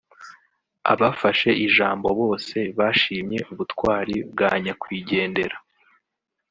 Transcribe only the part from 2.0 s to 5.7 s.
bose bashimye ubutwari bwa nyakwigendera